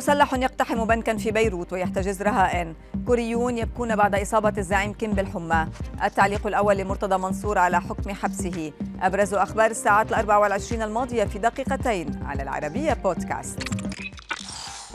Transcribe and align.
مسلح 0.00 0.34
يقتحم 0.34 0.84
بنكا 0.84 1.16
في 1.16 1.30
بيروت 1.30 1.72
ويحتجز 1.72 2.22
رهائن 2.22 2.74
كوريون 3.06 3.58
يبكون 3.58 3.96
بعد 3.96 4.14
إصابة 4.14 4.52
الزعيم 4.58 4.92
كيم 4.92 5.12
بالحمى. 5.12 5.66
التعليق 6.04 6.46
الأول 6.46 6.76
لمرتضى 6.76 7.18
منصور 7.18 7.58
على 7.58 7.80
حكم 7.80 8.10
حبسه. 8.10 8.72
أبرز 9.02 9.34
أخبار 9.34 9.70
الساعات 9.70 10.08
الأربع 10.08 10.36
والعشرين 10.36 10.82
الماضية 10.82 11.24
في 11.24 11.38
دقيقتين 11.38 12.20
على 12.26 12.42
العربية 12.42 12.92
بودكاست. 12.92 13.79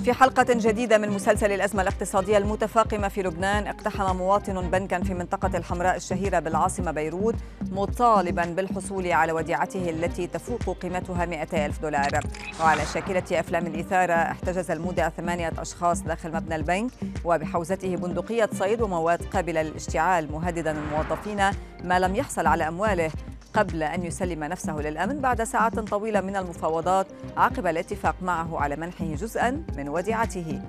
في 0.06 0.14
حلقة 0.14 0.46
جديدة 0.50 0.98
من 0.98 1.10
مسلسل 1.10 1.52
الأزمة 1.52 1.82
الاقتصادية 1.82 2.38
المتفاقمة 2.38 3.08
في 3.08 3.24
لبنان. 3.24 3.68
اقتحم 3.68 4.16
مواطن 4.16 4.70
بنكا 4.70 5.04
في 5.04 5.14
منطقة 5.14 5.58
الحمراء 5.58 5.96
الشهيرة 5.96 6.40
بالعاصمة 6.40 6.92
بيروت 6.92 7.36
مطالبا 7.72 8.46
بالحصول 8.46 9.12
على 9.12 9.32
وديعته 9.32 9.90
التي 9.90 10.28
تفوق 10.28 10.78
قيمتها 10.78 11.26
200 11.26 11.66
ألف 11.66 11.82
دولار. 11.82 12.20
وعلى 12.62 12.82
شاكلة 12.94 13.40
أفلام 13.40 13.68
الإثارة 13.68 14.14
احتجز 14.14 14.72
المودع 14.72 15.10
ثمانية 15.10 15.52
أشخاص 15.58 16.02
داخل 16.02 16.34
مبنى 16.34 16.56
البنك 16.56 16.92
وبحوزته 17.24 17.96
بندقية 17.96 18.50
صيد 18.54 18.82
ومواد 18.82 19.26
قابلة 19.26 19.62
للاشتعال 19.62 20.32
مهددا 20.32 20.72
الموظفين 20.72 21.50
ما 21.84 22.00
لم 22.00 22.16
يحصل 22.16 22.48
على 22.48 22.68
أمواله. 22.68 23.12
قبل 23.56 23.84
أن 23.84 24.04
يسلم 24.04 24.44
نفسه 24.44 24.76
للأمن 24.76 25.20
بعد 25.20 25.44
ساعات 25.44 25.80
طويلة 25.80 26.22
من 26.22 26.36
المفاوضات 26.36 27.08
عقب 27.38 27.68
الاتفاق 27.68 28.16
معه 28.22 28.60
على 28.60 28.76
منحه 28.76 29.06
جزءا 29.06 29.64
من 29.78 29.90
وديعته. 29.90 30.62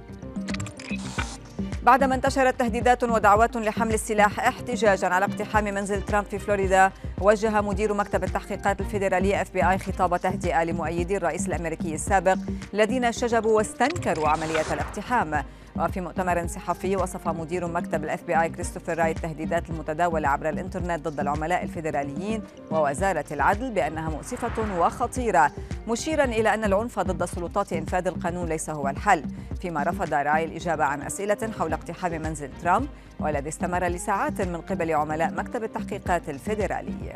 بعدما 1.82 2.14
انتشرت 2.14 2.58
تهديدات 2.58 3.04
ودعوات 3.04 3.56
لحمل 3.56 3.94
السلاح 3.94 4.40
احتجاجا 4.40 5.08
على 5.08 5.24
اقتحام 5.24 5.64
منزل 5.64 6.02
ترامب 6.02 6.26
في 6.26 6.38
فلوريدا 6.38 6.92
وجه 7.20 7.60
مدير 7.60 7.94
مكتب 7.94 8.24
التحقيقات 8.24 8.80
الفيدرالية 8.80 9.42
FBI 9.42 9.78
خطاب 9.78 10.16
تهدئة 10.16 10.64
لمؤيدي 10.64 11.16
الرئيس 11.16 11.46
الأمريكي 11.46 11.94
السابق 11.94 12.36
الذين 12.74 13.12
شجبوا 13.12 13.56
واستنكروا 13.56 14.28
عملية 14.28 14.72
الاقتحام. 14.72 15.44
وفي 15.78 16.00
مؤتمر 16.00 16.46
صحفي 16.46 16.96
وصف 16.96 17.28
مدير 17.28 17.66
مكتب 17.66 18.04
ال 18.04 18.24
FBI 18.24 18.48
كريستوفر 18.48 18.98
راي 18.98 19.10
التهديدات 19.10 19.70
المتداولة 19.70 20.28
عبر 20.28 20.48
الإنترنت 20.48 21.08
ضد 21.08 21.20
العملاء 21.20 21.62
الفيدراليين 21.64 22.42
ووزارة 22.70 23.24
العدل 23.30 23.70
بأنها 23.70 24.10
مؤسفة 24.10 24.80
وخطيرة 24.80 25.52
مشيرا 25.88 26.24
إلى 26.24 26.54
أن 26.54 26.64
العنف 26.64 26.98
ضد 26.98 27.24
سلطات 27.24 27.72
إنفاذ 27.72 28.06
القانون 28.06 28.48
ليس 28.48 28.70
هو 28.70 28.88
الحل 28.88 29.24
فيما 29.60 29.82
رفض 29.82 30.14
راي 30.14 30.44
الإجابة 30.44 30.84
عن 30.84 31.02
أسئلة 31.02 31.50
حول 31.58 31.72
اقتحام 31.72 32.22
منزل 32.22 32.50
ترامب 32.62 32.88
والذي 33.20 33.48
استمر 33.48 33.84
لساعات 33.84 34.40
من 34.40 34.60
قبل 34.60 34.92
عملاء 34.92 35.34
مكتب 35.34 35.64
التحقيقات 35.64 36.28
الفيدرالي. 36.28 37.12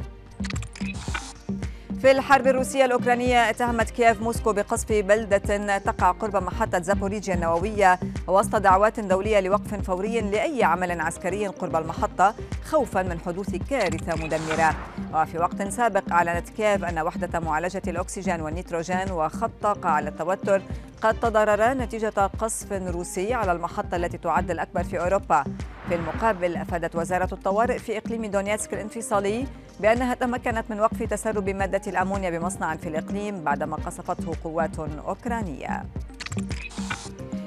في 2.00 2.10
الحرب 2.10 2.46
الروسية 2.46 2.84
الأوكرانية 2.84 3.50
اتهمت 3.50 3.90
كييف 3.90 4.22
موسكو 4.22 4.52
بقصف 4.52 4.92
بلدة 4.92 5.78
تقع 5.78 6.10
قرب 6.10 6.36
محطة 6.36 6.82
زابوريجيا 6.82 7.34
النووية 7.34 7.98
وسط 8.26 8.56
دعوات 8.56 9.00
دولية 9.00 9.40
لوقف 9.40 9.74
فوري 9.74 10.20
لأي 10.20 10.64
عمل 10.64 11.00
عسكري 11.00 11.46
قرب 11.46 11.76
المحطة 11.76 12.34
خوفا 12.64 13.02
من 13.02 13.18
حدوث 13.26 13.56
كارثة 13.70 14.24
مدمرة. 14.24 14.74
وفي 15.14 15.38
وقت 15.38 15.62
سابق 15.62 16.12
أعلنت 16.12 16.48
كييف 16.48 16.84
أن 16.84 16.98
وحدة 16.98 17.40
معالجة 17.40 17.82
الأكسجين 17.88 18.40
والنيتروجين 18.40 19.10
وخط 19.10 19.50
طاقة 19.62 19.88
عالي 19.88 20.08
التوتر 20.08 20.62
قد 21.02 21.20
تضررا 21.20 21.74
نتيجة 21.74 22.30
قصف 22.38 22.72
روسي 22.72 23.34
على 23.34 23.52
المحطة 23.52 23.96
التي 23.96 24.18
تعد 24.18 24.50
الأكبر 24.50 24.84
في 24.84 25.00
أوروبا. 25.00 25.44
في 25.88 25.94
المقابل 25.94 26.56
أفادت 26.56 26.96
وزارة 26.96 27.28
الطوارئ 27.32 27.78
في 27.78 27.98
إقليم 27.98 28.26
دونيتسك 28.26 28.74
الانفصالي 28.74 29.46
بأنها 29.80 30.14
تمكنت 30.14 30.64
من 30.70 30.80
وقف 30.80 31.02
تسرب 31.02 31.48
مادة 31.48 31.82
الأمونيا 31.86 32.30
بمصنع 32.30 32.76
في 32.76 32.88
الإقليم 32.88 33.44
بعدما 33.44 33.76
قصفته 33.76 34.32
قوات 34.44 34.78
أوكرانية. 34.78 35.82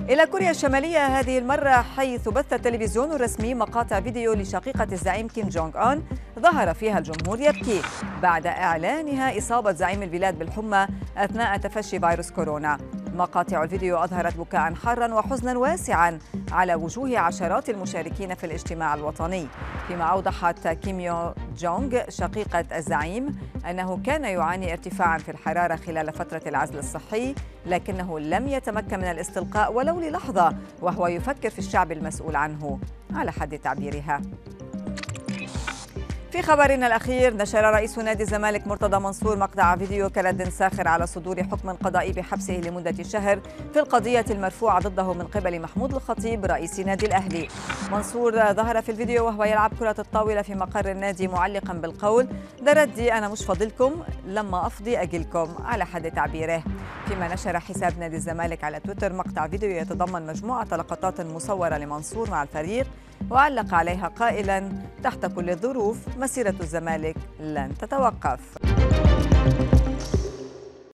إلى 0.10 0.26
كوريا 0.26 0.52
الشمالية 0.52 1.06
هذه 1.06 1.38
المرة 1.38 1.82
حيث 1.82 2.30
بث 2.30 2.54
التلفزيون 2.54 3.12
الرسمي 3.12 3.54
مقاطع 3.54 4.02
فيديو 4.02 4.34
لشقيقة 4.34 4.88
الزعيم 4.92 5.28
كيم 5.28 5.50
جونغ 5.50 5.72
أون 5.76 6.04
ظهر 6.40 6.74
فيها 6.74 6.98
الجمهور 6.98 7.40
يبكي 7.40 7.82
بعد 8.22 8.48
إعلانها 8.48 9.38
إصابة 9.38 9.72
زعيم 9.72 10.04
البلاد 10.04 10.40
بالحمى 10.40 10.88
أثناء 11.18 11.58
تفشي 11.58 12.00
فيروس 12.00 12.32
كورونا. 12.32 12.78
مقاطع 13.14 13.64
الفيديو 13.64 13.98
أظهرت 13.98 14.38
بكاء 14.38 14.74
حارا 14.74 15.14
وحزنا 15.14 15.58
واسعا 15.58 16.20
على 16.52 16.76
وجوه 16.76 17.20
عشرات 17.20 17.70
المشاركين 17.70 18.36
في 18.36 18.46
الاجتماع 18.46 18.94
الوطني. 18.94 19.48
فيما 19.88 20.04
أوضحت 20.04 20.68
كيميو 20.68 21.34
جونغ 21.58 22.10
شقيقة 22.10 22.66
الزعيم 22.78 23.40
أنه 23.70 24.00
كان 24.06 24.24
يعاني 24.24 24.74
ارتفاعا 24.74 25.18
في 25.18 25.32
الحرارة 25.32 25.76
خلال 25.76 26.14
فترة 26.14 26.42
العزل 26.48 26.78
الصحي 26.80 27.36
لكنه 27.66 28.20
لم 28.20 28.48
يتمكن 28.48 29.00
من 29.00 29.12
الاستلقاء 29.12 29.74
ولو 29.74 30.00
للحظة 30.00 30.56
وهو 30.82 31.08
يفكر 31.08 31.50
في 31.50 31.60
الشعب 31.60 31.92
المسؤول 31.92 32.36
عنه 32.36 32.80
على 33.14 33.32
حد 33.32 33.60
تعبيرها. 33.60 34.22
في 36.34 36.42
خبرنا 36.42 36.88
الأخير 36.88 37.38
نشر 37.38 37.64
رئيس 37.74 37.98
نادي 38.00 38.24
الزمالك 38.24 38.68
مرتضى 38.68 39.00
منصور 39.00 39.38
مقطع 39.38 39.76
فيديو 39.76 40.10
كرد 40.10 40.50
ساخر 40.50 40.88
على 40.88 41.08
صدور 41.08 41.44
حكم 41.44 41.70
قضائي 41.74 42.12
بحبسه 42.12 42.54
لمدة 42.54 43.04
شهر 43.04 43.40
في 43.74 43.80
القضية 43.80 44.26
المرفوعة 44.30 44.80
ضده 44.80 45.14
من 45.14 45.28
قبل 45.28 45.62
محمود 45.62 45.96
الخطيب 45.96 46.46
رئيس 46.46 46.80
نادي 46.80 47.06
الأهلي. 47.06 47.48
منصور 47.92 48.54
ظهر 48.54 48.82
في 48.82 48.90
الفيديو 48.92 49.26
وهو 49.26 49.44
يلعب 49.44 49.72
كرة 49.80 49.96
الطاولة 50.00 50.42
في 50.42 50.56
مقر 50.56 50.92
النادي 50.92 51.28
معلقا 51.28 51.74
بالقول 51.74 52.28
ده 52.62 52.74
ردي 52.74 53.14
أنا 53.14 53.30
مش 53.30 53.46
فاضلكم 53.46 54.04
لما 54.28 54.68
أفضي 54.68 54.98
أجلكم 54.98 55.48
على 55.66 55.86
حد 55.86 56.12
تعبيره. 56.12 56.64
فيما 57.08 57.34
نشر 57.34 57.60
حساب 57.60 58.00
نادي 58.00 58.16
الزمالك 58.16 58.64
على 58.64 58.80
تويتر 58.80 59.14
مقطع 59.14 59.48
فيديو 59.48 59.70
يتضمن 59.70 60.28
مجموعة 60.28 60.68
لقطات 60.72 61.22
مصورة 61.22 61.78
لمنصور 61.78 62.30
مع 62.30 62.44
الفريق 62.44 62.88
وعلق 63.32 63.74
عليها 63.74 64.08
قائلا 64.08 64.70
تحت 65.04 65.26
كل 65.26 65.50
الظروف 65.50 65.98
مسيرة 66.24 66.56
الزمالك 66.62 67.16
لن 67.40 67.74
تتوقف. 67.82 68.40